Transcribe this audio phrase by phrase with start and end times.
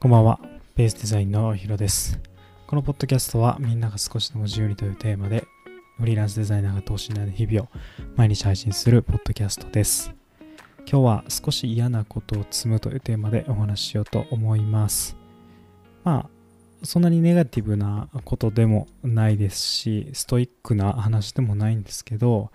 [0.00, 0.40] こんばんは、
[0.76, 2.18] ベースデザインのヒロです。
[2.66, 5.44] このポッドキャストはみんなが少しでも自由にというテーマで、
[5.98, 7.68] フリーランスデザイナーが等身大の日々を
[8.16, 10.14] 毎日配信するポッドキャストです。
[10.90, 15.18] 今日は少し嫌なことを積むというテーマでお話ししようと思います。
[16.02, 16.30] ま
[16.82, 22.50] あ、そんなにネガティブなことでもないですし、ストイックな話でもないんですけど、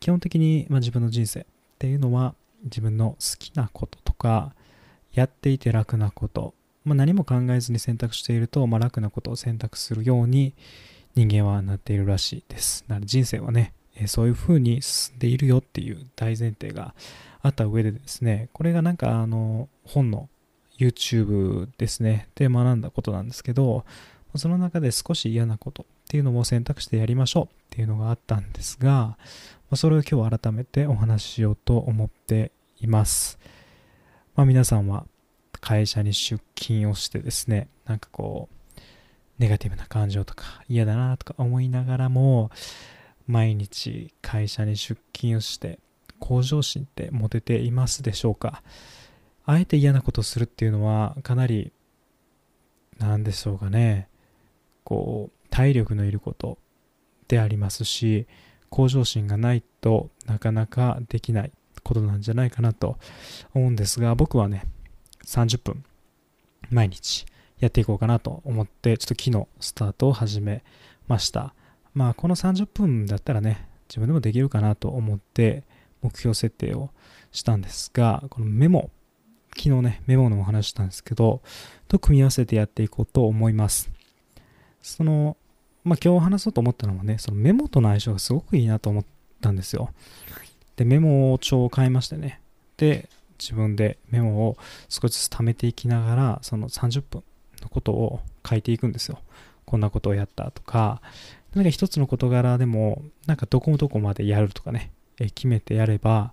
[0.00, 1.44] 基本的に、ま、自分の人生っ
[1.78, 4.56] ていうのは自分の好きなこととか、
[5.12, 6.54] やっていて楽なこと、
[6.90, 10.54] まあ、何も考えずに選択していると、まあ、楽なことを選択するように
[11.14, 12.84] 人間はなっているらしいです。
[12.88, 16.96] だから人生はね、えそういう風に進んでいるよっていう大前提が
[17.42, 20.28] あった上でですね、これがなんかあの本の
[20.78, 23.84] YouTube ですね、で学んだことなんですけど、
[24.34, 29.16] その中で少し嫌なことっていうのも選択してやりましょうっていうのがあったんですが、
[29.76, 32.50] それを今日改めてお話ししようと思って
[32.80, 33.38] います。
[34.34, 35.06] まあ皆さんは
[35.60, 38.80] 会社に出勤をしてですね、なんかこう、
[39.38, 42.50] ネガティブな感情とか嫌だなとか思いながらも、
[43.26, 45.78] 毎日会社に出勤をして、
[46.18, 48.62] 向上心って持てていますでしょうか。
[49.46, 51.72] あえて嫌なことをするっていうのはかなり、
[52.98, 54.08] なんでしょうかね、
[54.84, 56.58] こう、体力のいること
[57.28, 58.26] でありますし、
[58.68, 62.98] 向上心がないとなかなかできないことなんじゃないかなと
[63.54, 64.64] 思うんですが、僕はね、
[65.24, 65.84] 30分
[66.70, 67.26] 毎日
[67.58, 70.62] やっていこうかなと思って、ちょっと昨日スタートを始め
[71.08, 71.54] ました。
[71.94, 75.64] まあ、この30分だったらね、自分でもできるかなと思って
[76.02, 76.90] 目標設定を
[77.32, 78.90] したんですが、このメモ、
[79.56, 81.42] 昨日ね、メモのお話したんですけど、
[81.88, 83.90] と組み合わせてやっていこうと思います。
[84.80, 85.36] その、
[85.84, 89.04] まあ今日話そうと思ったのはね、そのメモとの相性がすごくいいなと思っ
[89.40, 89.90] たんですよ。
[90.76, 92.40] で、メモ帳を買いましてね。
[92.76, 93.08] で、
[93.40, 94.56] 自分でメモを
[94.88, 97.22] 少しずつ貯めていきながら、その30分
[97.62, 99.20] のことを書いていくんですよ。
[99.64, 101.00] こんなことをやったとか、
[101.54, 106.32] 何か一つの事柄でも、なんかどこもどこまでやるとかね、え決めてやれば、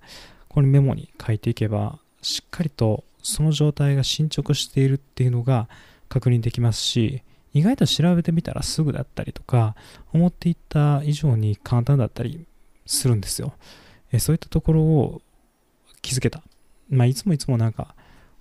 [0.49, 5.69] このメモに書いていけば、しっかりとその状態が進捗しているっていうのが
[6.09, 7.23] 確認できますし、
[7.53, 9.75] 意外と調べてみたらすぐだったりとか、
[10.13, 12.45] 思っていた以上に簡単だったり
[12.85, 13.53] するんですよ。
[14.11, 15.21] えそういったところを
[16.01, 16.43] 気づけた。
[16.89, 17.95] まあ、いつもいつもなんか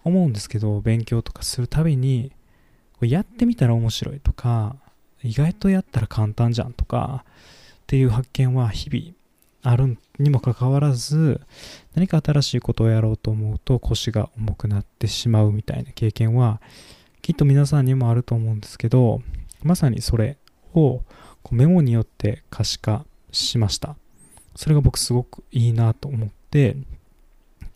[0.04, 2.32] 思うんですけど、勉強とかするたびに、
[2.94, 4.76] これやってみたら面白いとか、
[5.22, 9.14] 意外とやったら簡単じゃんとか、っていう発見は日々
[9.62, 11.40] あるにもかかわらず、
[11.94, 16.60] 何か新しいことをやろうと思うと腰が重くなってしまうみたいな経験は、
[17.22, 19.22] きっと皆さんにもあると思うんですけど、
[19.62, 20.38] まさにそれ
[20.74, 21.02] を
[21.42, 23.96] こうメモによって可視化しました。
[24.54, 26.76] それが僕すごくいいなと思って、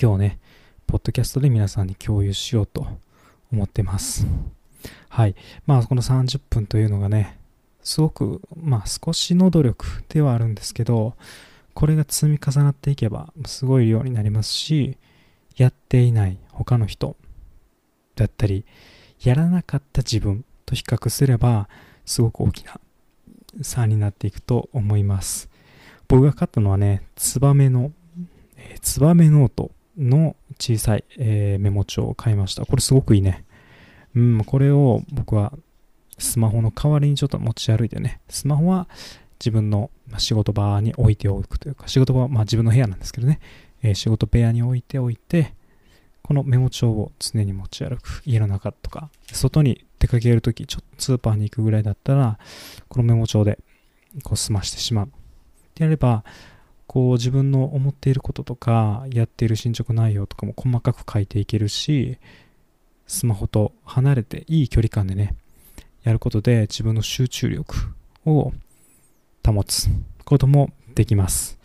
[0.02, 0.38] 今日ね、
[0.86, 2.86] ポッドキャストで皆さんに共有しようと
[3.52, 4.26] 思ってます。
[5.10, 5.34] はい。
[5.66, 7.38] まあ、この30分というのがね、
[7.82, 11.16] すごく、まあ、少しの努力ではあるんですけど、
[11.74, 14.96] これが積み重なっていけば、すごい量になりますし、
[15.58, 17.14] やっていない他の人
[18.16, 18.64] だったり、
[19.22, 21.68] やらなかった自分と比較すれば、
[22.06, 22.80] すごく大きな
[23.60, 25.50] 差になっていくと思います。
[26.08, 27.92] 僕が買ったのはね、ツバメの、
[28.56, 32.64] えーツバメノートの小さい、えーメモ帳を買いました。
[32.64, 33.44] これすごくいいね。
[34.14, 35.52] うん、これを僕は
[36.18, 38.88] スマホの代わりにちょっと持ち歩いてね、スマホは
[39.38, 43.40] 自分の仕事場に置いておくというか、仕事場はまあ自分の部屋なんですけどね、
[43.82, 45.54] えー仕事部屋に置いておいて、
[46.22, 48.22] このメモ帳を常に持ち歩く。
[48.24, 52.38] 家の中とか、外に出かけるとき、ちょっとスーパーに行くぐらいだったら、
[52.88, 53.58] このメモ帳で
[54.22, 55.06] こう済ましてしまう。
[55.06, 55.08] っ
[55.74, 56.24] てやれば、
[56.92, 62.18] こう自分の思っていることとか、やっている進捗内容とかも細かく書いていけるし、
[63.06, 65.36] スマホと離れていい距離感でね、
[66.02, 67.76] やることで自分の集中力
[68.26, 68.52] を
[69.46, 69.88] 保つ
[70.24, 71.60] こともできます。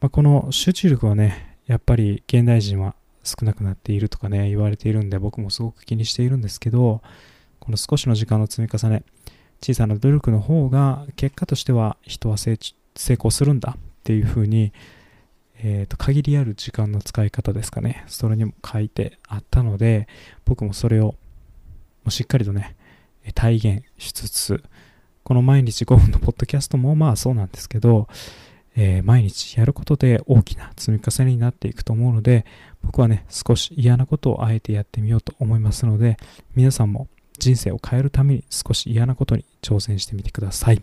[0.00, 7.02] まあ、この集中力はね、やっぱり現代人は少なくなっているとかね、言われているんで僕もすごく気にしているんですけど、
[7.60, 9.04] この少しの時間の積み重ね、
[9.62, 12.56] 小さな努力の方が結果としては人は成
[12.94, 14.72] 成功するんだっていうふうに、
[15.62, 18.04] えー、と限りある時間の使い方ですかね。
[18.08, 20.08] それにも書いてあったので、
[20.44, 21.14] 僕もそれを
[22.04, 22.74] もしっかりとね、
[23.34, 24.64] 体現しつつ、
[25.22, 28.08] この毎日5分のポッドキャストもまあそうなんですけど、
[28.74, 32.44] えー毎日やることで大きな積み重ねになっていくと思うので、
[32.82, 36.16] 僕はね、少し嫌なことをあえてやってみようと思いますので、
[36.56, 37.06] 皆さんも
[37.38, 40.82] 人生を変えるために少し嫌なことに挑戦してみてください。